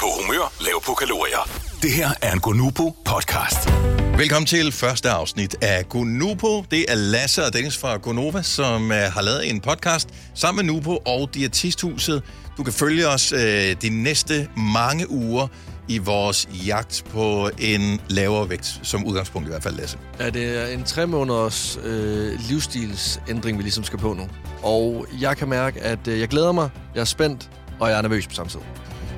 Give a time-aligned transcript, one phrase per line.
[0.00, 1.48] på humør, lav på kalorier.
[1.82, 3.68] Det her er en Gonubо podcast.
[4.16, 6.62] Velkommen til første afsnit af Gonupo.
[6.70, 10.74] Det er Lasse og Dennis fra Gonova, som uh, har lavet en podcast sammen med
[10.74, 12.22] Nupo og Diætisthuset.
[12.56, 13.38] Du kan følge os uh,
[13.82, 15.46] de næste mange uger
[15.88, 19.98] i vores jagt på en lavere vægt, som udgangspunkt i hvert fald, Lasse.
[20.20, 24.28] Ja, det er en tre måneders øh, livsstilsændring, vi ligesom skal på nu.
[24.62, 28.02] Og jeg kan mærke, at øh, jeg glæder mig, jeg er spændt, og jeg er
[28.02, 28.60] nervøs på samme tid.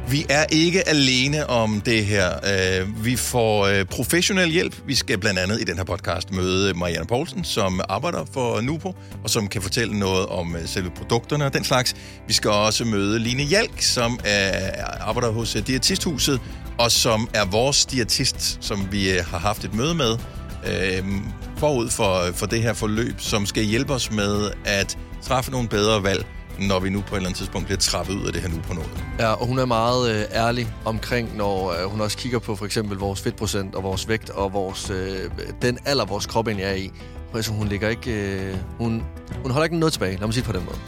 [0.08, 2.30] Vi er ikke alene om det her.
[2.32, 4.76] Øh, vi får øh, professionel hjælp.
[4.86, 8.94] Vi skal blandt andet i den her podcast møde Marianne Poulsen, som arbejder for Nupo,
[9.24, 11.94] og som kan fortælle noget om øh, selve produkterne og den slags.
[12.26, 16.40] Vi skal også møde Line Hjalk, som er, arbejder hos Diætisthuset,
[16.78, 20.16] og som er vores diætist, som vi har haft et møde med
[21.62, 26.02] forud for, for det her forløb, som skal hjælpe os med at træffe nogle bedre
[26.02, 26.26] valg,
[26.68, 28.56] når vi nu på et eller andet tidspunkt bliver trappet ud af det her nu
[28.68, 28.90] på noget.
[29.18, 32.66] Ja, og hun er meget øh, ærlig omkring, når øh, hun også kigger på for
[32.66, 35.30] eksempel vores fedtprocent og vores vægt og vores, øh,
[35.62, 36.90] den alder, vores krop egentlig er i.
[37.34, 38.10] Altså, hun ligger ikke...
[38.10, 39.02] Øh, hun,
[39.42, 40.78] hun holder ikke noget tilbage, lad mig sige det på den måde.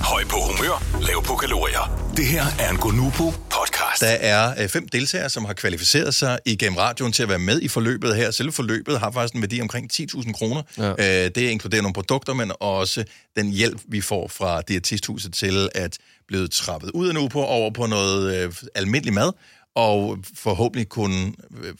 [0.00, 2.12] Høj på humør, lav på kalorier.
[2.16, 3.71] Det her er en Gonubо podcast.
[4.02, 7.60] Der er øh, fem deltagere, som har kvalificeret sig igennem radioen til at være med
[7.60, 8.30] i forløbet her.
[8.30, 10.62] Selve forløbet har faktisk en værdi omkring 10.000 kroner.
[10.78, 10.90] Ja.
[10.90, 13.04] Øh, det inkluderer nogle produkter, men også
[13.36, 17.70] den hjælp, vi får fra Diætisthuset til at blive trappet ud af nu på over
[17.70, 19.32] på noget øh, almindelig mad,
[19.74, 21.32] og forhåbentlig kunne
[21.64, 21.74] øh,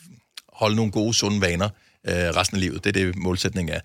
[0.52, 1.68] holde nogle gode, sunde vaner
[2.08, 2.84] øh, resten af livet.
[2.84, 3.80] Det er det, målsætningen er.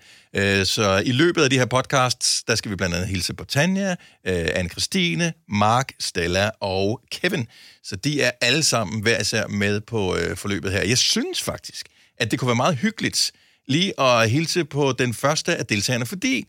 [0.60, 3.44] Øh, så i løbet af de her podcasts, der skal vi blandt andet hilse på
[3.44, 3.90] Tanja,
[4.26, 7.46] øh, Anne-Christine, Mark, Stella og Kevin.
[7.84, 10.82] Så de er alle sammen hver især med på øh, forløbet her.
[10.82, 11.86] Jeg synes faktisk,
[12.18, 13.32] at det kunne være meget hyggeligt
[13.68, 16.44] lige at hilse på den første af deltagerne, fordi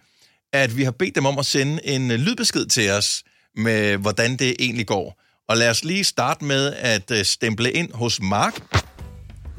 [0.53, 3.23] at vi har bedt dem om at sende en øh, lydbesked til os
[3.55, 5.21] med, hvordan det egentlig går.
[5.49, 8.78] Og lad os lige starte med at øh, stemple ind hos Mark.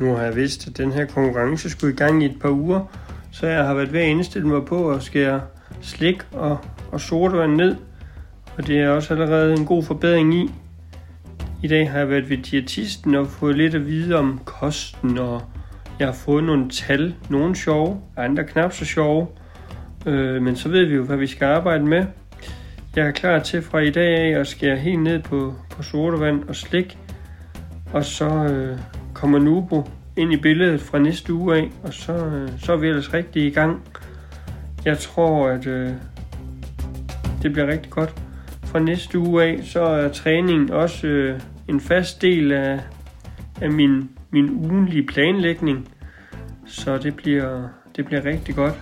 [0.00, 2.80] Nu har jeg vidst, at den her konkurrence skulle i gang i et par uger,
[3.30, 5.40] så jeg har været ved at indstille mig på at skære
[5.80, 6.58] slik og,
[6.92, 7.76] og sodavand ned.
[8.58, 10.50] Og det er også allerede en god forbedring i.
[11.62, 15.42] I dag har jeg været ved diætisten og fået lidt at vide om kosten, og
[15.98, 19.26] jeg har fået nogle tal, nogle sjove, andre knap så sjove.
[20.06, 22.04] Øh, men så ved vi jo, hvad vi skal arbejde med.
[22.96, 26.48] Jeg er klar til fra i dag af at skære helt ned på, på sodavand
[26.48, 26.98] og slik.
[27.92, 28.78] Og så øh,
[29.20, 32.88] kommer Nubo ind i billedet fra næste uge af, og så, øh, så er vi
[32.88, 33.82] ellers rigtig i gang.
[34.84, 35.92] Jeg tror, at øh,
[37.42, 38.14] det bliver rigtig godt.
[38.64, 42.80] Fra næste uge af, så er træningen også øh, en fast del af,
[43.60, 45.88] af min, min ugenlige planlægning.
[46.66, 48.74] Så det bliver, det bliver rigtig godt.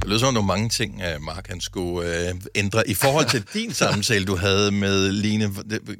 [0.00, 2.88] Det lyder som om, der mange ting, at Mark han skulle øh, ændre.
[2.88, 5.50] I forhold til din samtale, du havde med Line,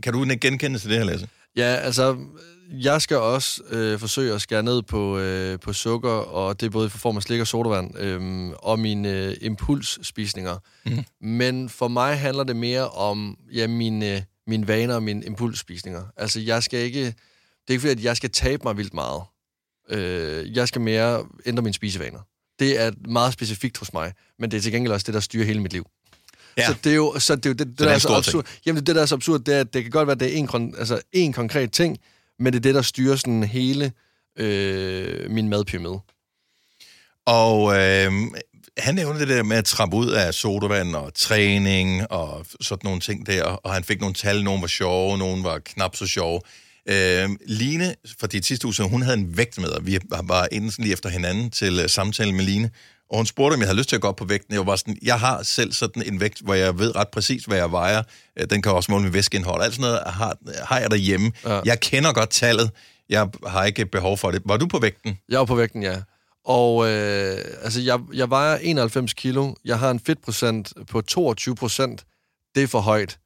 [0.02, 1.28] kan du genkende til det her, Lasse?
[1.56, 2.18] Ja, altså,
[2.72, 6.70] jeg skal også øh, forsøge at skære ned på, øh, på sukker, og det er
[6.70, 10.58] både i form af slik og sodavand, øh, og mine øh, impulsspisninger.
[10.86, 11.04] Mm.
[11.20, 16.02] Men for mig handler det mere om ja, mine, mine vaner og mine impulsspisninger.
[16.16, 17.04] Altså, jeg skal ikke...
[17.04, 19.22] Det er ikke fordi, at jeg skal tabe mig vildt meget.
[19.90, 22.20] Øh, jeg skal mere ændre mine spisevaner.
[22.58, 25.44] Det er meget specifikt hos mig, men det er til gengæld også det, der styrer
[25.44, 25.86] hele mit liv.
[26.56, 26.66] Ja.
[26.66, 28.16] Så det er jo, så det, er jo det, det, er der en er så
[28.16, 28.46] absurd.
[28.66, 30.32] Jamen, det der er så absurd, det er, at det kan godt være, at det
[30.32, 31.98] er en, kon- altså, en konkret ting,
[32.38, 33.92] men det er det, der styrer sådan hele
[34.38, 36.00] øh, min madpyramide.
[37.26, 38.12] Og øh,
[38.78, 43.00] han nævnte det der med at trappe ud af sodavand og træning og sådan nogle
[43.00, 46.40] ting der, og han fik nogle tal, nogle var sjove, nogle var knap så sjove.
[46.88, 50.70] Øh, Line fra de sidste uge, hun havde en vægt med, og vi var inde
[50.70, 52.70] sådan lige efter hinanden til uh, samtale med Line,
[53.12, 54.54] og hun spurgte, om jeg havde lyst til at gå op på vægten.
[54.54, 57.56] Jeg var sådan, jeg har selv sådan en vægt, hvor jeg ved ret præcis, hvad
[57.56, 58.02] jeg vejer.
[58.38, 59.62] Øh, Den kan også måle mit væskeindhold.
[59.62, 61.32] Alt sådan noget har, har jeg derhjemme.
[61.44, 61.60] Ja.
[61.64, 62.70] Jeg kender godt tallet.
[63.08, 64.42] Jeg har ikke behov for det.
[64.44, 65.18] Var du på vægten?
[65.28, 65.96] Jeg er på vægten, ja.
[66.44, 69.54] Og øh, altså, jeg, jeg vejer 91 kilo.
[69.64, 72.04] Jeg har en fedtprocent på 22 procent.
[72.54, 73.18] Det er for højt.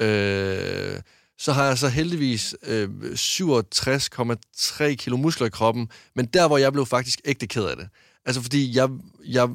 [0.00, 1.00] Øh,
[1.38, 5.88] så har jeg så heldigvis øh, 67,3 kilo muskler i kroppen.
[6.16, 7.88] Men der, hvor jeg blev faktisk ægte ked af det.
[8.26, 8.88] Altså, fordi jeg,
[9.26, 9.48] jeg,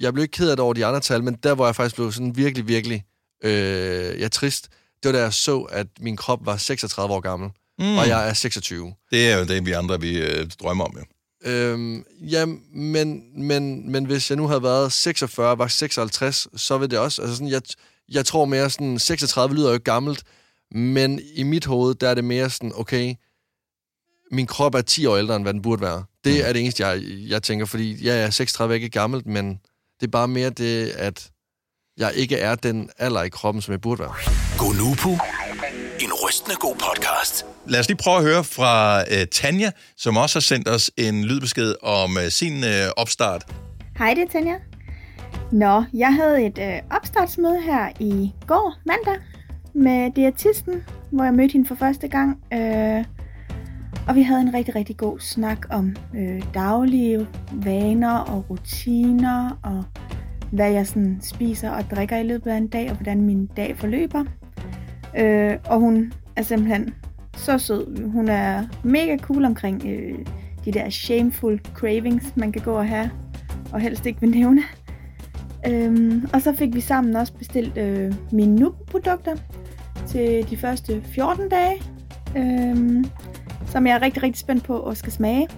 [0.00, 1.96] jeg blev ikke ked af det over de andre tal, men der, hvor jeg faktisk
[1.96, 3.04] blev sådan virkelig, virkelig
[3.44, 4.68] øh, jeg trist,
[5.02, 7.98] det var da jeg så, at min krop var 36 år gammel, mm.
[7.98, 8.94] og jeg er 26.
[9.10, 11.04] Det er jo det, vi andre vi øh, drømmer om, jo.
[11.44, 16.90] Øhm, ja, men, men, men hvis jeg nu havde været 46, var 56, så vil
[16.90, 17.22] det også...
[17.22, 17.62] Altså sådan, jeg,
[18.08, 20.22] jeg tror mere sådan, 36 lyder jo ikke gammelt,
[20.70, 23.14] men i mit hoved, der er det mere sådan, okay,
[24.30, 26.04] min krop er 10 år ældre, end hvad den burde være.
[26.26, 26.48] Det Mm.
[26.48, 29.48] er det eneste, jeg, jeg tænker, fordi ja, jeg er 36 er ikke gammelt, men
[30.00, 31.30] det er bare mere det, at
[31.98, 34.14] jeg ikke er den alder i kroppen, som jeg burde være.
[34.58, 35.10] Gonoko.
[36.00, 37.46] En rystende god podcast.
[37.66, 41.24] Lad os lige prøve at høre fra øh, Tanja, som også har sendt os en
[41.24, 43.44] lydbesked om øh, sin øh, opstart.
[43.98, 44.54] Hej, det er Tanja.
[45.52, 49.16] Nå, jeg havde et øh, opstartsmøde her i går, mandag,
[49.74, 50.74] med diætisten,
[51.12, 52.38] hvor jeg mødte hende for første gang.
[52.52, 53.04] Øh,
[54.08, 59.84] og vi havde en rigtig, rigtig god snak om øh, daglige vaner og rutiner, og
[60.50, 63.76] hvad jeg sådan spiser og drikker i løbet af en dag, og hvordan min dag
[63.76, 64.24] forløber.
[65.18, 66.94] Øh, og hun er simpelthen
[67.36, 68.10] så sød.
[68.12, 70.18] Hun er mega cool omkring øh,
[70.64, 73.10] de der shameful cravings, man kan gå og have,
[73.72, 74.62] og helst ikke vil nævne.
[75.68, 79.36] Øhm, og så fik vi sammen også bestilt øh, mine NUB-produkter
[80.06, 81.82] til de første 14 dage,
[82.36, 83.04] øhm,
[83.66, 85.48] som jeg er rigtig, rigtig spændt på at skal smage.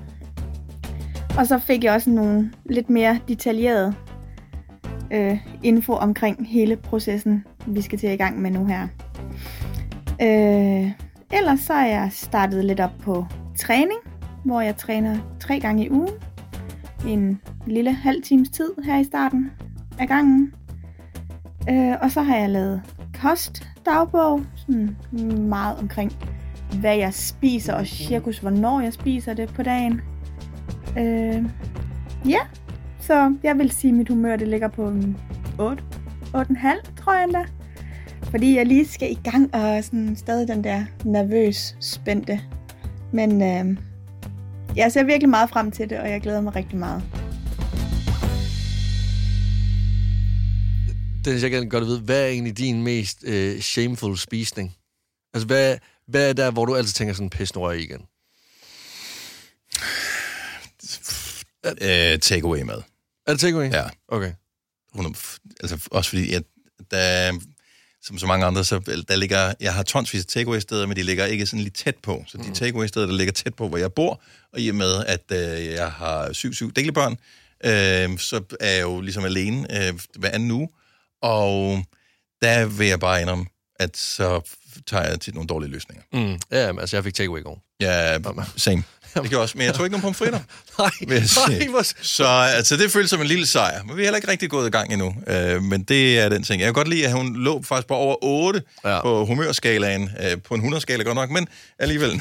[1.39, 3.95] Og så fik jeg også nogle lidt mere detaljerede
[5.11, 8.89] øh, info omkring hele processen, vi skal til i gang med nu her.
[10.23, 10.93] Øh,
[11.33, 13.27] ellers så er jeg startet lidt op på
[13.57, 13.99] træning,
[14.45, 16.15] hvor jeg træner tre gange i ugen.
[17.07, 19.51] i En lille halv times tid her i starten
[19.99, 20.53] af gangen.
[21.71, 22.83] Øh, og så har jeg lavet
[23.21, 24.97] kostdagbog, sådan
[25.49, 26.13] meget omkring,
[26.81, 30.01] hvad jeg spiser, og cirkus, hvornår jeg spiser det på dagen.
[30.99, 31.45] Øh,
[32.29, 32.41] ja,
[33.01, 35.17] så jeg vil sige, at mit humør det ligger på en
[35.59, 35.83] 8,
[36.35, 37.45] 8,5, tror jeg endda.
[38.23, 42.41] Fordi jeg lige skal i gang, og sådan stadig den der nervøs spændte.
[43.13, 43.77] Men øh,
[44.77, 47.03] jeg ser virkelig meget frem til det, og jeg glæder mig rigtig meget.
[51.25, 54.75] Dennis, jeg gerne godt vide, hvad er egentlig din mest øh, shameful spisning?
[55.35, 55.77] Altså, hvad,
[56.09, 58.01] hvad er der, hvor du altid tænker sådan, pis, nu jeg igen?
[61.83, 62.83] Øh, takeaway mad.
[63.27, 63.71] Er det takeaway?
[63.73, 63.85] Ja.
[64.09, 64.33] Okay.
[64.95, 65.17] 100,
[65.61, 66.43] altså også fordi, at
[66.91, 67.39] der,
[68.03, 68.79] som så mange andre, så
[69.09, 72.25] der ligger, jeg har tonsvis af takeaway-steder, men de ligger ikke sådan lige tæt på.
[72.27, 74.23] Så de takeaway-steder, der ligger tæt på, hvor jeg bor,
[74.53, 77.13] og i og med, at øh, jeg har syv-syv delebørn,
[77.65, 80.69] øh, så er jeg jo ligesom alene øh, hver anden uge,
[81.23, 81.85] og
[82.43, 83.47] der vil jeg bare indrømme,
[83.77, 84.41] at så
[84.87, 86.03] tager jeg til nogle dårlige løsninger.
[86.13, 86.41] Mm.
[86.53, 87.63] Ja, men, altså, jeg fik takeaway i går.
[87.81, 88.19] Ja,
[88.57, 88.83] same.
[89.15, 90.41] Det jeg også, men jeg tog ikke nogen pomfritter.
[90.79, 90.91] Nej,
[91.49, 91.83] nej, hvor...
[92.03, 94.67] Så altså, det føles som en lille sejr, men vi er heller ikke rigtig gået
[94.67, 95.15] i gang endnu.
[95.27, 96.61] Øh, men det er den ting.
[96.61, 98.95] Jeg kan godt lide, at hun lå faktisk på over 8 Ja.
[98.95, 99.03] ja.
[99.03, 100.11] på humørskalaen.
[100.23, 101.49] Øh, på en 100-skala godt nok, men
[101.79, 102.11] alligevel.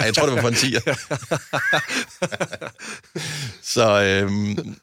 [0.00, 0.94] Ej, jeg tror, det var på en 10'er.
[3.74, 4.30] Så, øh,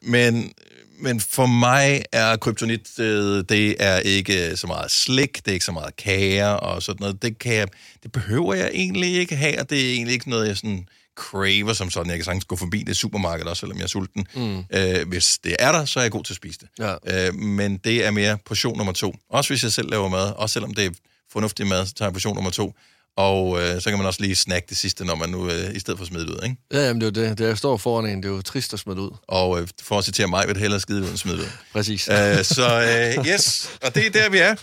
[0.02, 0.52] men,
[1.02, 5.64] men for mig er kryptonit, øh, det er ikke så meget slik, det er ikke
[5.64, 7.22] så meget kager og sådan noget.
[7.22, 7.68] Det, kan jeg,
[8.02, 11.72] det behøver jeg egentlig ikke have, og det er egentlig ikke noget, jeg sådan craver
[11.72, 12.10] som sådan.
[12.10, 14.26] Jeg kan sagtens gå forbi det supermarked også, selvom jeg er sulten.
[14.34, 14.58] Mm.
[14.58, 16.68] Øh, hvis det er der, så er jeg god til at spise det.
[16.78, 17.26] Ja.
[17.28, 19.14] Øh, men det er mere portion nummer to.
[19.30, 20.90] Også hvis jeg selv laver mad, også selvom det er
[21.32, 22.74] fornuftig mad, så tager jeg portion nummer to.
[23.16, 25.78] Og øh, så kan man også lige snakke det sidste, når man nu øh, i
[25.80, 26.56] stedet for smidt ud, ikke?
[26.72, 27.38] Ja, jamen, det er jo det.
[27.38, 29.10] Det jeg står foran en, det er jo trist at smide det ud.
[29.28, 31.46] Og øh, for at citere mig, vil det hellere skide ud end smide ud.
[31.72, 32.08] Præcis.
[32.08, 32.80] øh, så
[33.18, 34.54] øh, yes, og det er der, vi er.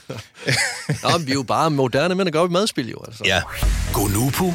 [1.11, 3.03] Nå, men vi er jo bare moderne mænd, der går op i madspil, jo.
[3.07, 3.23] Altså.
[3.25, 3.41] Ja.
[3.93, 4.45] Gonoko.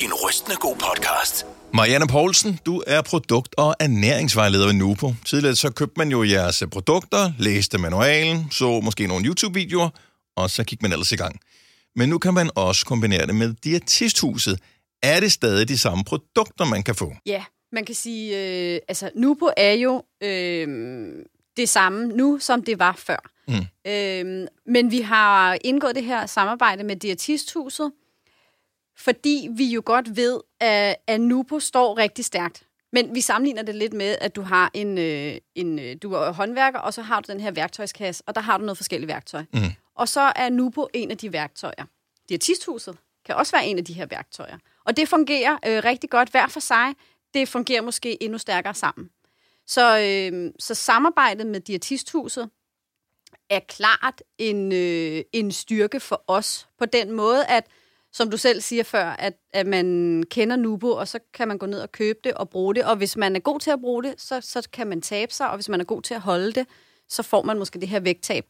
[0.00, 1.46] En rystende god podcast.
[1.74, 5.14] Marianne Poulsen, du er produkt- og ernæringsvejleder ved Nupo.
[5.24, 9.88] Tidligere så købte man jo jeres produkter, læste manualen, så måske nogle YouTube-videoer,
[10.36, 11.40] og så gik man ellers i gang.
[11.96, 14.60] Men nu kan man også kombinere det med Diætisthuset.
[15.02, 17.12] Er det stadig de samme produkter, man kan få?
[17.26, 18.36] Ja, man kan sige,
[18.74, 20.68] øh, altså Nupo er jo øh,
[21.56, 23.30] det samme nu, som det var før.
[23.48, 23.90] Mm.
[23.90, 27.92] Øh, men vi har indgået det her samarbejde med Diætisthuset,
[28.98, 32.62] fordi vi jo godt ved, at, at Nupo står rigtig stærkt.
[32.92, 36.32] Men vi sammenligner det lidt med, at du har en, øh, en øh, du er
[36.32, 39.44] håndværker, og så har du den her værktøjskasse, og der har du noget forskellige værktøj.
[39.54, 39.60] Mm.
[39.96, 41.84] Og så er Nupo en af de værktøjer.
[42.28, 44.58] Diætisthuset kan også være en af de her værktøjer.
[44.84, 46.94] Og det fungerer øh, rigtig godt hver for sig.
[47.34, 49.10] Det fungerer måske endnu stærkere sammen.
[49.66, 52.50] Så, øh, så samarbejdet med Diætisthuset
[53.50, 57.66] er klart en, øh, en styrke for os på den måde, at
[58.12, 61.66] som du selv siger før, at, at man kender Nubo, og så kan man gå
[61.66, 62.84] ned og købe det og bruge det.
[62.84, 65.50] Og hvis man er god til at bruge det, så, så kan man tabe sig,
[65.50, 66.66] og hvis man er god til at holde det,
[67.08, 68.46] så får man måske det her vægttab.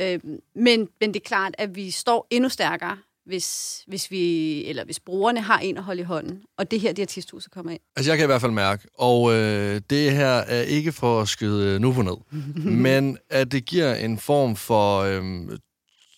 [0.00, 0.20] Øh,
[0.54, 2.98] men, men det er klart, at vi står endnu stærkere,
[3.28, 6.42] hvis, hvis, vi, eller hvis brugerne har en at holde i hånden.
[6.58, 7.80] Og det her, det artisthuset kommer ind.
[7.96, 11.28] Altså, jeg kan i hvert fald mærke, og øh, det her er ikke for at
[11.28, 12.16] skyde øh, nu på ned,
[12.86, 15.22] men at det giver en form for øh,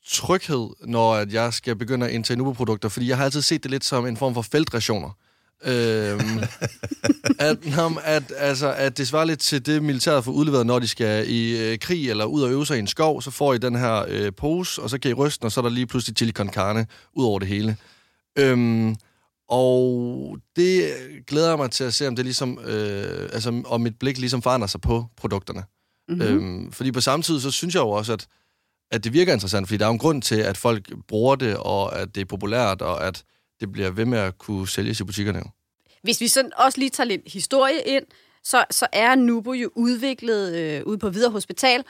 [0.08, 3.70] tryghed, når at jeg skal begynde at indtage Nubo-produkter, fordi jeg har altid set det
[3.70, 5.10] lidt som en form for feltrationer.
[5.64, 6.38] Øhm,
[7.38, 10.88] at, nå, at, altså, at det svarer lidt til det, militæret får udleveret, når de
[10.88, 13.58] skal i øh, krig eller ud og øve sig i en skov, så får I
[13.58, 16.16] den her øh, pose, og så kan I ryste og så er der lige pludselig
[16.16, 17.76] chili con carne ud over det hele.
[18.38, 18.96] Øhm,
[19.48, 20.92] og det
[21.26, 24.42] glæder jeg mig til at se, om det ligesom, øh, altså, om mit blik ligesom
[24.42, 25.64] forandrer sig på produkterne.
[26.08, 26.22] Mm-hmm.
[26.22, 28.26] Øhm, fordi på samme tid, så synes jeg jo også, at,
[28.90, 31.56] at det virker interessant, fordi der er jo en grund til, at folk bruger det,
[31.56, 33.24] og at det er populært, og at
[33.60, 35.42] det bliver ved med at kunne sælges i butikkerne.
[36.02, 38.04] Hvis vi sådan også lige tager lidt historie ind,
[38.44, 41.84] så, så er Nubo jo udviklet øh, ude på Videre Hospital,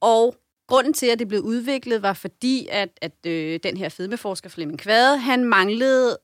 [0.00, 0.36] og
[0.68, 4.78] grunden til, at det blev udviklet, var fordi, at, at øh, den her fedmeforsker Flemming
[4.78, 6.18] Kvade, han manglede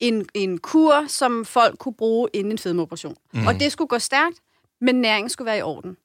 [0.00, 3.16] en, en kur, som folk kunne bruge inden en fedmeoperation.
[3.34, 3.46] Mm.
[3.46, 4.36] Og det skulle gå stærkt,
[4.80, 5.96] men næringen skulle være i orden.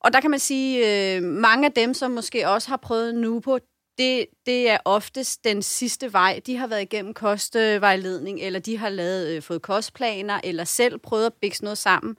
[0.00, 0.78] Og der kan man sige,
[1.16, 3.58] øh, mange af dem, som måske også har prøvet Nubo,
[3.98, 6.40] det, det er oftest den sidste vej.
[6.46, 11.26] De har været igennem kostvejledning, eller de har lavet, øh, fået kostplaner, eller selv prøvet
[11.26, 12.16] at bikse noget sammen.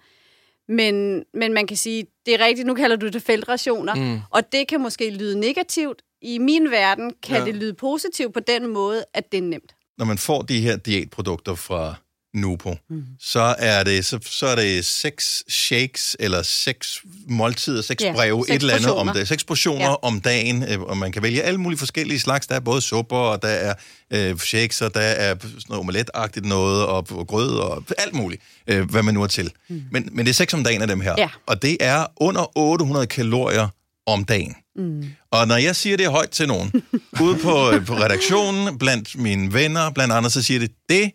[0.67, 4.19] Men, men man kan sige, det er rigtigt, nu kalder du det feltrationer, mm.
[4.29, 6.01] og det kan måske lyde negativt.
[6.21, 7.45] I min verden kan ja.
[7.45, 9.75] det lyde positivt på den måde, at det er nemt.
[9.97, 11.95] Når man får de her diætprodukter fra
[12.33, 13.03] Nupo, mm.
[13.19, 18.45] så, er det, så, så er det seks shakes, eller seks måltider, seks Ja, breve,
[18.47, 19.27] seks et eller andet om det.
[19.27, 19.89] Seks portioner Ja.
[19.89, 19.95] ja.
[20.01, 22.47] om dagen, øh, og man kan vælge alle mulige forskellige slags.
[22.47, 23.73] Der er både supper, og der er
[24.13, 28.41] øh, shakes, og der er sådan noget omeletagtigt noget, og, og grød, og alt muligt,
[28.67, 29.51] øh, hvad man nu er til.
[29.69, 29.83] Mm.
[29.91, 31.15] Men, men det er seks om dagen af dem her.
[31.17, 31.29] Ja.
[31.47, 33.67] Og det er under 800 kalorier
[34.07, 34.55] om dagen.
[34.75, 35.05] Mm.
[35.31, 36.71] Og når jeg siger det højt til nogen,
[37.23, 41.11] ude på, øh, på redaktionen, blandt mine venner, blandt andre, så siger det, det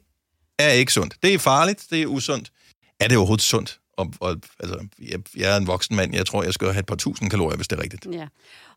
[0.59, 1.17] er ikke sundt.
[1.23, 2.53] Det er farligt, det er usundt.
[3.00, 3.81] Er det overhovedet sundt?
[3.97, 6.87] Og, og, altså, jeg, jeg er en voksen mand, jeg tror, jeg skal have et
[6.87, 8.07] par tusind kalorier, hvis det er rigtigt.
[8.12, 8.27] Ja.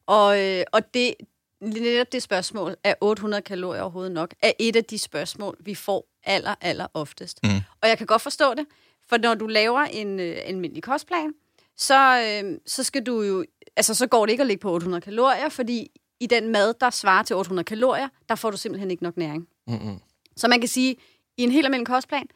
[0.06, 1.14] Og, øh, og det,
[1.62, 6.08] netop det spørgsmål, er 800 kalorier overhovedet nok, er et af de spørgsmål, vi får
[6.24, 7.40] aller, aller oftest.
[7.44, 7.50] Mm.
[7.82, 8.66] Og jeg kan godt forstå det,
[9.10, 11.34] for når du laver en øh, almindelig kostplan,
[11.78, 13.46] så, øh, så skal du jo,
[13.76, 15.88] altså så går det ikke at ligge på 800 kalorier, fordi
[16.20, 19.48] i den mad, der svarer til 800 kalorier, der får du simpelthen ikke nok næring.
[19.68, 20.00] Mm-mm.
[20.38, 20.96] Så man kan sige,
[21.38, 22.28] i en helt almindelig kostplan,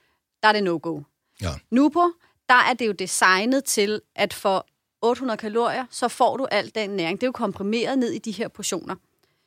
[0.43, 1.01] der er det no-go.
[1.41, 1.49] Ja.
[1.71, 2.11] Nu på,
[2.49, 4.67] der er det jo designet til, at for
[5.01, 7.21] 800 kalorier, så får du al den næring.
[7.21, 8.95] Det er jo komprimeret ned i de her portioner.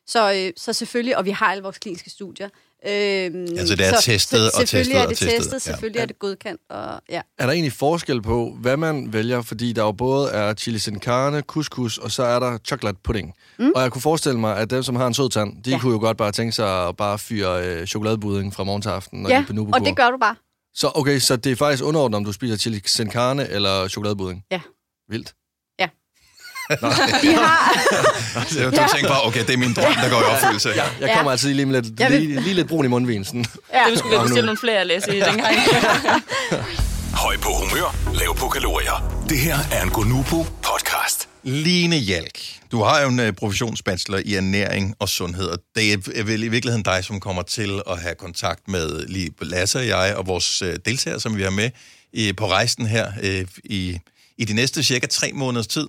[0.07, 2.49] Så, øh, så selvfølgelig, og vi har alle vores kliniske studier.
[2.87, 5.58] Øhm, Altså, det er testet og selvfølgelig testet er og det testet, testet, ja.
[5.58, 6.61] selvfølgelig er det godkendt.
[6.70, 7.20] Og, ja.
[7.38, 9.42] Er der egentlig forskel på, hvad man vælger?
[9.42, 13.35] Fordi der jo både er chili sin carne, couscous, og så er der chocolate pudding.
[13.58, 13.73] Mm.
[13.75, 15.76] Og jeg kunne forestille mig, at dem, som har en sød tand, de Ja.
[15.76, 15.80] ja.
[15.80, 19.23] kunne jo godt bare tænke sig at bare fyre øh, chokoladebudding fra morgen til aften,
[19.23, 20.37] når de ja, på nubo og det gør du bare.
[20.75, 24.44] Så okay, så det er faktisk underordnet, om du spiser chili sin carne eller chokoladebudding?
[24.50, 24.61] Ja.
[25.08, 25.35] Vildt.
[27.22, 27.75] De har,
[28.52, 28.87] Så jeg ja.
[28.94, 30.68] tænker bare, okay, det er min drøm, der går i opfyldelse.
[30.68, 30.82] Ja.
[30.82, 31.14] Jeg Ja.
[31.16, 33.25] kommer altid lige med lidt, lige, lige lidt brun i mundvin.
[33.25, 33.44] Sådan.
[33.75, 35.56] ja, Det skulle vi bestille nogle flere at læse i dengang.
[37.25, 39.25] Høj på humør, lav på kalorier.
[39.28, 41.28] Det her er en Gonubro podcast.
[41.42, 42.38] Line Hjalk,
[42.72, 46.48] du har jo en uh, professionsbachelor i ernæring og sundhed, og det er vel i
[46.48, 50.62] virkeligheden dig, som kommer til at have kontakt med lige Lasse og jeg og vores
[50.62, 51.70] uh, deltagere, som vi har med
[52.12, 53.12] i, på rejsen her
[53.64, 53.98] i,
[54.38, 55.87] i de næste cirka tre måneders tid.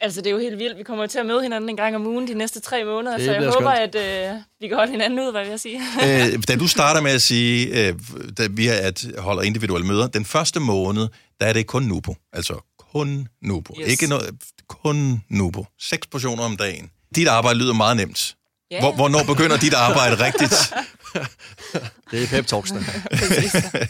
[0.00, 0.78] Altså, det er jo helt vildt.
[0.78, 3.24] Vi kommer til at møde hinanden en gang om ugen de næste tre måneder, Det
[3.26, 3.94] så jeg håber, skønt.
[3.94, 5.80] at øh, vi kan holde hinanden ud, hvad vil jeg sige.
[6.04, 7.94] øh, da du starter med at sige, øh,
[8.38, 11.08] da vi at holder individuelle møder, den første måned,
[11.40, 12.14] der er det kun Nubo.
[12.32, 12.54] Altså
[12.92, 13.74] kun Nubo.
[13.80, 13.88] Yes.
[13.88, 14.30] Ikke noget,
[14.68, 15.66] kun Nubo.
[15.80, 16.90] Seks portioner om dagen.
[17.14, 18.34] Dit arbejde lyder meget nemt.
[18.70, 18.80] Ja.
[18.80, 20.74] Hvor, hvornår begynder dit arbejde rigtigt?
[22.10, 22.80] Det er pep talksene.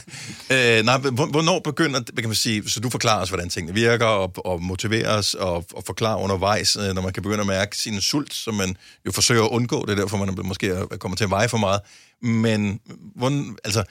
[0.52, 4.06] Øh, nej, hvor- hvornår begynder, kan man sige, så du forklarer os, hvordan tingene virker,
[4.06, 7.76] og, og motiverer os, og, og forklarer undervejs, øh, når man kan begynde at mærke
[7.76, 11.16] sin sult, som man jo forsøger at undgå, det er derfor, man måske er- kommer
[11.16, 11.80] til at veje for meget.
[12.22, 12.80] Men,
[13.16, 13.84] hvordan, altså,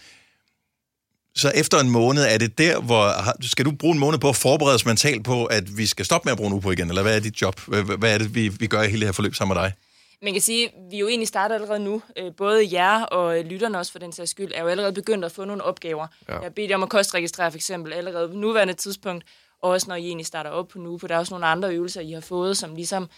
[1.36, 4.36] så efter en måned, er det der, hvor, skal du bruge en måned på at
[4.36, 7.02] forberede os mentalt på, at vi skal stoppe med at bruge nu på igen, eller
[7.02, 7.60] hvad er dit job?
[7.68, 9.74] Hvad, hvad er det, vi, vi gør i hele det her forløb sammen med dig?
[10.22, 12.02] Man kan sige, vi er jo egentlig starter allerede nu.
[12.18, 15.32] Øh, Både jer og lytterne også for den sags skyld, er jo allerede begyndt at
[15.32, 16.08] få nogle opgaver.
[16.28, 16.34] Ja.
[16.34, 19.26] Jeg har bedt jer om at kostregistrere for eksempel allerede på nuværende tidspunkt,
[19.62, 21.74] og også når I egentlig starter op på nu, for der er også nogle andre
[21.74, 23.10] øvelser, I har fået, som ligesom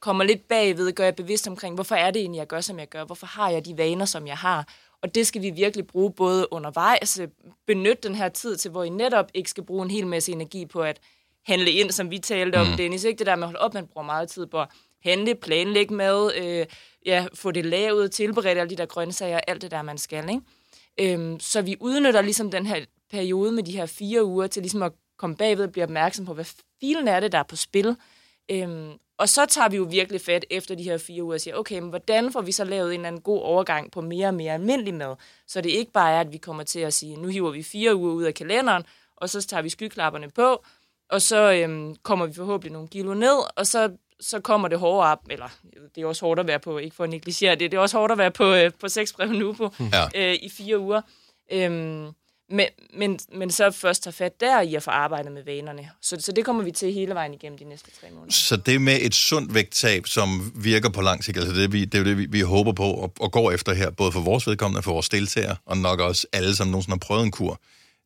[0.00, 2.88] kommer lidt bagved, gør jeg bevidst omkring, hvorfor er det egentlig, jeg gør, som jeg
[2.88, 3.04] gør?
[3.04, 4.68] Hvorfor har jeg de vaner, som jeg har?
[5.02, 7.28] Og det skal vi virkelig bruge både undervejs, øh,
[7.66, 10.66] benytte den her tid til, hvor I netop ikke skal bruge en hel masse energi
[10.66, 11.00] på at
[11.46, 13.04] handle ind, som vi talte om, Dennis.
[13.04, 14.64] Ikke det der med at holde op, man bruger meget tid på
[15.04, 16.66] at handle, planlægge mad, øh,
[17.06, 20.30] ja, få det lavet, tilberede alle de der grøntsager, alt det der, man skal.
[20.30, 21.14] Ikke?
[21.14, 24.82] Øhm, så vi udnytter ligesom den her periode med de her fire uger til ligesom
[24.82, 26.44] at komme bagved og blive opmærksom på, hvad
[26.80, 27.96] filen er det, der er på spil.
[28.50, 31.56] Øhm, og så tager vi jo virkelig fat efter de her fire uger og siger,
[31.56, 34.34] okay, men hvordan får vi så lavet en eller anden god overgang på mere og
[34.34, 35.16] mere almindelig mad?
[35.46, 37.96] Så det ikke bare er, at vi kommer til at sige, nu hiver vi fire
[37.96, 38.82] uger ud af kalenderen,
[39.16, 40.64] og så tager vi skyklapperne på,
[41.10, 43.90] og så øhm, kommer vi forhåbentlig nogle kilo ned, og så,
[44.20, 45.48] så kommer det hårdere op, eller
[45.94, 47.98] det er også hårdt at være på, ikke for at negligere det, det er også
[47.98, 50.06] hårdt at være på, øh, på seks brev nu på, ja.
[50.14, 51.00] øh, i fire uger.
[51.52, 52.06] Øhm,
[52.50, 55.90] men, men, men så først tage fat der i at få arbejdet med vanerne.
[56.02, 58.32] Så, så det kommer vi til hele vejen igennem de næste tre måneder.
[58.32, 61.94] Så det med et sundt vægttab, som virker på lang sigt, altså det, vi, det
[61.94, 64.46] er jo det, vi, vi håber på og, og går efter her, både for vores
[64.46, 67.60] vedkommende og for vores deltagere, og nok også alle, som nogensinde har prøvet en kur.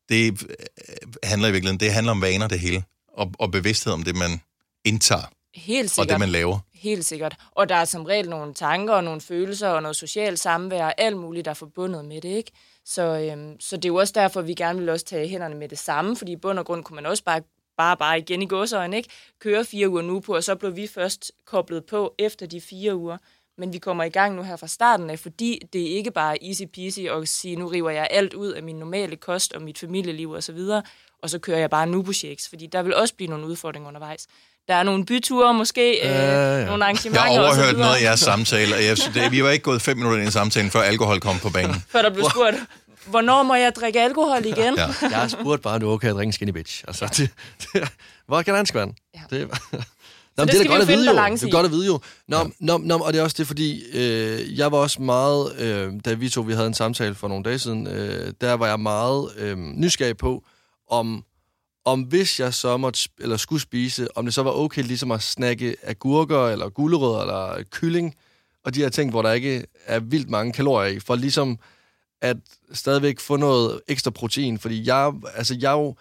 [0.09, 4.03] Det øh, handler i virkeligheden, det handler om vaner det hele, og, og bevidsthed om
[4.03, 4.41] det, man
[4.85, 5.31] indtager.
[5.55, 6.07] Helt sikkert.
[6.07, 6.59] Og det, man laver.
[6.73, 7.35] Helt sikkert.
[7.51, 10.93] Og der er som regel nogle tanker og nogle følelser og noget socialt samvær og
[10.97, 12.51] alt muligt, der er forbundet med det, ikke?
[12.85, 15.69] Så, øhm, så det er jo også derfor, vi gerne vil også tage hænderne med
[15.69, 17.41] det samme, fordi i bund og grund kunne man også bare,
[17.77, 19.09] bare, bare igen i gåsøjen, ikke?
[19.39, 22.95] Køre fire uger nu på, og så blev vi først koblet på efter de fire
[22.95, 23.17] uger.
[23.57, 26.43] Men vi kommer i gang nu her fra starten af, fordi det er ikke bare
[26.43, 29.77] easy peasy at sige, nu river jeg alt ud af min normale kost og mit
[29.77, 30.83] familieliv og så videre,
[31.21, 34.27] og så kører jeg bare nubu shakes, fordi der vil også blive nogle udfordringer undervejs.
[34.67, 36.65] Der er nogle byture måske, øh, ja.
[36.65, 39.63] nogle arrangementer Jeg har overhørt noget af jeres samtale, og jeg, det, vi var ikke
[39.63, 41.75] gået fem minutter ind i samtalen, før alkohol kom på banen.
[41.89, 42.55] før der blev spurgt,
[43.05, 44.75] hvornår må jeg drikke alkohol igen?
[44.77, 44.87] ja.
[45.01, 46.83] Jeg har spurgt bare, du okay at drikke skinny bitch.
[46.87, 47.29] Altså, det,
[47.73, 47.89] det,
[48.27, 48.93] hvor kan dansk være?
[49.15, 49.37] Ja.
[49.37, 49.49] Det,
[50.37, 51.13] Nå, det, det, er godt at vide, jo.
[51.13, 51.99] Det er godt at vide jo.
[52.27, 52.43] Nå, ja.
[52.59, 56.13] nå, nå, og det er også det, fordi øh, jeg var også meget, øh, da
[56.13, 59.29] vi to vi havde en samtale for nogle dage siden, øh, der var jeg meget
[59.37, 60.43] øh, nysgerrig på,
[60.89, 61.23] om
[61.85, 65.21] om hvis jeg så måtte, eller skulle spise, om det så var okay ligesom at
[65.21, 68.15] snakke agurker, eller gulerødder, eller kylling,
[68.65, 71.59] og de her ting, hvor der ikke er vildt mange kalorier i, for ligesom
[72.21, 72.37] at
[72.71, 75.95] stadigvæk få noget ekstra protein, fordi jeg, altså jeg, jo,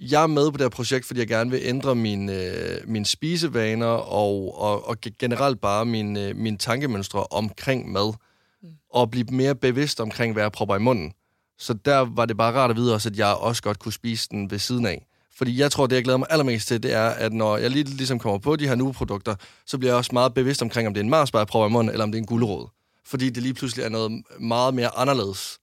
[0.00, 3.06] jeg er med på det her projekt, fordi jeg gerne vil ændre mine, øh, mine
[3.06, 8.14] spisevaner og, og, og generelt bare mine, øh, mine tankemønstre omkring mad,
[8.62, 8.68] mm.
[8.90, 11.12] og blive mere bevidst omkring, hvad jeg propper i munden.
[11.58, 14.28] Så der var det bare rart at vide også, at jeg også godt kunne spise
[14.30, 15.06] den ved siden af.
[15.38, 17.84] Fordi jeg tror, det jeg glæder mig allermest til, det er, at når jeg lige
[17.84, 19.34] ligesom kommer på de her nu-produkter,
[19.66, 21.70] så bliver jeg også meget bevidst omkring, om det er en Marsbar, jeg prøver i
[21.70, 22.68] munden, eller om det er en gulerod.
[23.06, 25.58] Fordi det lige pludselig er noget meget mere anderledes,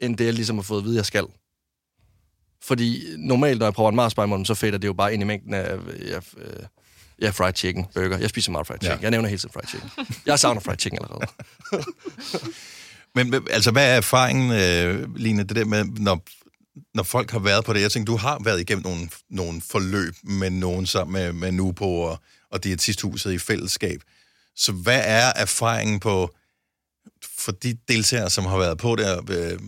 [0.00, 1.24] end det, jeg ligesom har fået at vide, jeg skal.
[2.62, 5.22] Fordi normalt, når jeg prøver en Marsbar i munden, så fætter det jo bare ind
[5.22, 6.66] i mængden af ja, øh,
[7.22, 8.18] ja, fried chicken burger.
[8.18, 8.98] Jeg spiser meget fried chicken.
[8.98, 9.02] Ja.
[9.02, 9.90] Jeg nævner helt tiden fried chicken.
[10.26, 11.26] Jeg savner fried chicken allerede.
[13.14, 16.22] Men altså, hvad er erfaringen, øh, Line, det der med, når
[16.94, 20.14] når folk har været på det, jeg tænker, du har været igennem nogle, nogle forløb
[20.22, 22.18] med nogen sammen med, med Nupo og,
[22.50, 24.00] og Diætisthuset i fællesskab.
[24.56, 26.34] Så hvad er erfaringen på,
[27.38, 29.58] for de deltagere, som har været på der, øh,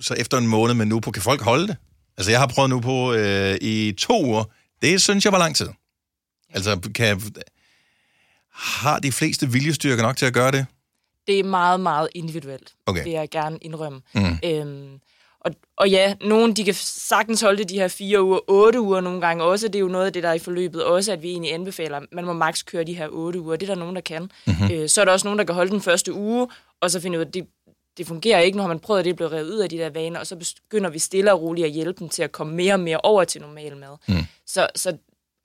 [0.00, 1.76] så efter en måned med Nupo, kan folk holde det?
[2.16, 4.44] Altså, jeg har prøvet Nupo øh, i to uger.
[4.82, 5.68] Det synes jeg var lang tid.
[6.50, 7.22] Altså, kan,
[8.52, 10.66] har de fleste viljestyrker nok til at gøre det?
[11.26, 13.04] Det er meget, meget individuelt, okay.
[13.04, 14.00] vil jeg gerne indrømme.
[14.14, 14.38] Mm.
[14.44, 15.00] Øhm,
[15.40, 19.00] og, og ja, nogen de kan sagtens holde det de her fire uger, otte uger
[19.00, 19.68] nogle gange også.
[19.68, 22.00] Det er jo noget af det, der er i forløbet også, at vi egentlig anbefaler,
[22.12, 23.56] man må maks køre de her otte uger.
[23.56, 24.30] Det er der nogen, der kan.
[24.46, 24.70] Mm-hmm.
[24.72, 26.48] Øh, så er der også nogen, der kan holde den første uge,
[26.80, 27.46] og så finde ud af, at det,
[27.98, 28.56] det fungerer ikke.
[28.56, 30.36] Nu har man prøvet, at det bliver revet ud af de der vaner, og så
[30.70, 33.24] begynder vi stille og roligt at hjælpe dem til at komme mere og mere over
[33.24, 33.96] til normal mad.
[34.08, 34.14] Mm.
[34.46, 34.96] Så, så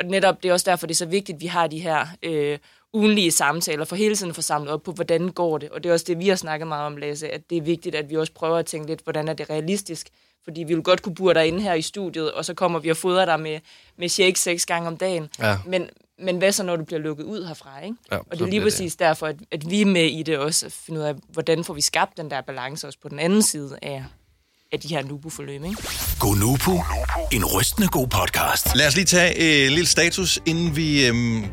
[0.04, 2.58] netop det er også derfor, det er så vigtigt, at vi har de her øh,
[2.94, 5.70] ugenlige samtaler, for hele tiden at få samlet op på, hvordan går det.
[5.70, 7.96] Og det er også det, vi har snakket meget om, Lasse, at det er vigtigt,
[7.96, 10.10] at vi også prøver at tænke lidt, hvordan er det realistisk.
[10.44, 12.90] Fordi vi vil godt kunne burde dig inde her i studiet, og så kommer vi
[12.90, 13.60] og fodrer dig med,
[13.98, 15.30] med shake seks gange om dagen.
[15.40, 15.58] Ja.
[15.66, 17.84] Men, men hvad så, når du bliver lukket ud herfra?
[17.84, 17.98] Ikke?
[18.12, 19.00] Ja, og det er lige præcis det.
[19.00, 21.74] derfor, at, at vi er med i det også, at finde ud af, hvordan får
[21.74, 24.06] vi skabt den der balance også på den anden side af,
[24.74, 25.64] af de her Nubu-forløb.
[25.64, 25.78] Ikke?
[26.20, 26.84] Go Nubu,
[27.32, 28.76] en rystende god podcast.
[28.76, 31.46] Lad os lige tage et lille status, inden vi, øhm,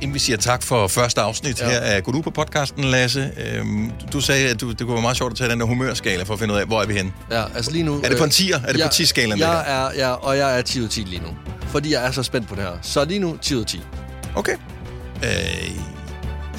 [0.00, 1.70] inden vi siger tak for første afsnit ja.
[1.70, 3.30] her af Go Nubu-podcasten, Lasse.
[3.36, 6.22] Øhm, du sagde, at du, det kunne være meget sjovt at tage den der humørskala
[6.22, 7.12] for at finde ud af, hvor er vi henne.
[7.30, 8.00] Ja, altså lige nu...
[8.04, 8.66] Er det på en 10'er?
[8.68, 9.38] Er det jeg, på 10-skalaen?
[9.38, 11.28] Jeg er, ja, og jeg er 10 ud af 10 lige nu.
[11.68, 12.78] Fordi jeg er så spændt på det her.
[12.82, 13.80] Så lige nu 10 ud af 10.
[14.34, 14.56] Okay.
[15.24, 15.95] Øh,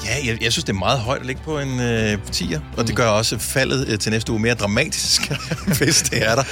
[0.04, 2.62] Ja, jeg, jeg synes, det er meget højt at ligge på en øh, 10'er, og
[2.78, 2.86] mm.
[2.86, 5.32] det gør også faldet øh, til næste uge mere dramatisk,
[5.78, 6.44] hvis det er der.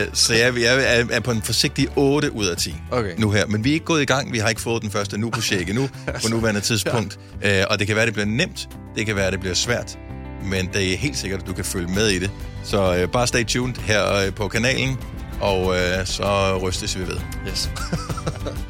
[0.00, 3.12] Øh, så jeg, jeg er, er på en forsigtig 8 ud af 10 okay.
[3.18, 3.46] nu her.
[3.46, 5.40] Men vi er ikke gået i gang, vi har ikke fået den første nu på
[5.40, 5.88] shake nu,
[6.22, 7.18] på nuværende tidspunkt.
[7.42, 7.60] ja.
[7.60, 9.98] øh, og det kan være, det bliver nemt, det kan være, det bliver svært,
[10.44, 12.30] men det er helt sikkert, at du kan følge med i det.
[12.64, 14.96] Så øh, bare stay tuned her øh, på kanalen,
[15.40, 17.18] og øh, så rystes vi ved.
[17.48, 17.70] Yes.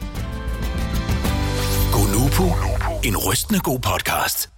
[2.39, 2.55] Go
[3.01, 4.58] en rystende god podcast.